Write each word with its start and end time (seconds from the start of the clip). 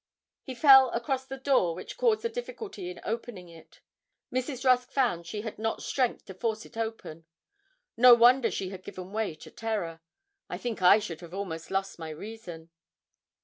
He 0.41 0.55
fell 0.55 0.89
across 0.93 1.27
the 1.27 1.37
door, 1.37 1.75
which 1.75 1.95
caused 1.95 2.23
the 2.23 2.29
difficulty 2.29 2.89
in 2.89 2.99
opening 3.03 3.49
it. 3.49 3.81
Mrs. 4.33 4.65
Rusk 4.65 4.89
found 4.91 5.27
she 5.27 5.41
had 5.41 5.59
not 5.59 5.83
strength 5.83 6.25
to 6.25 6.33
force 6.33 6.65
it 6.65 6.75
open. 6.75 7.25
No 7.95 8.15
wonder 8.15 8.49
she 8.49 8.69
had 8.69 8.81
given 8.83 9.11
way 9.13 9.35
to 9.35 9.51
terror. 9.51 10.01
I 10.49 10.57
think 10.57 10.81
I 10.81 10.97
should 10.97 11.21
have 11.21 11.35
almost 11.35 11.69
lost 11.69 11.99
my 11.99 12.09
reason. 12.09 12.71